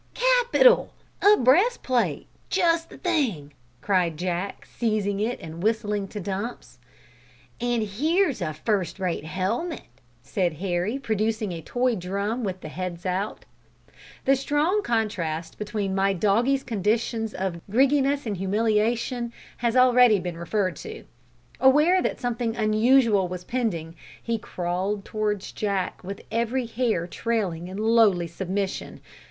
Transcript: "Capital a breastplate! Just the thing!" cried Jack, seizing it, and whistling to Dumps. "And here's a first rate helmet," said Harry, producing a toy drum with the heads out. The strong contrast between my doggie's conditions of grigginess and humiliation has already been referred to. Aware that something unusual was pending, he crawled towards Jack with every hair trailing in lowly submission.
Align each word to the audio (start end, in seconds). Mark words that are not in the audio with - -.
"Capital 0.15 0.91
a 1.21 1.37
breastplate! 1.37 2.25
Just 2.49 2.89
the 2.89 2.97
thing!" 2.97 3.53
cried 3.81 4.17
Jack, 4.17 4.65
seizing 4.65 5.19
it, 5.19 5.39
and 5.39 5.61
whistling 5.61 6.07
to 6.07 6.19
Dumps. 6.19 6.79
"And 7.59 7.83
here's 7.83 8.41
a 8.41 8.51
first 8.55 8.97
rate 8.99 9.25
helmet," 9.25 9.83
said 10.23 10.53
Harry, 10.53 10.97
producing 10.97 11.51
a 11.51 11.61
toy 11.61 11.95
drum 11.95 12.43
with 12.43 12.61
the 12.61 12.69
heads 12.69 13.05
out. 13.05 13.45
The 14.25 14.35
strong 14.35 14.81
contrast 14.81 15.59
between 15.59 15.93
my 15.93 16.13
doggie's 16.13 16.63
conditions 16.63 17.31
of 17.35 17.61
grigginess 17.69 18.25
and 18.25 18.37
humiliation 18.37 19.31
has 19.57 19.75
already 19.75 20.17
been 20.19 20.35
referred 20.35 20.77
to. 20.77 21.03
Aware 21.59 22.01
that 22.01 22.19
something 22.19 22.55
unusual 22.55 23.27
was 23.27 23.43
pending, 23.43 23.95
he 24.19 24.39
crawled 24.39 25.05
towards 25.05 25.51
Jack 25.51 26.03
with 26.03 26.21
every 26.31 26.65
hair 26.65 27.05
trailing 27.05 27.67
in 27.67 27.77
lowly 27.77 28.25
submission. 28.25 28.99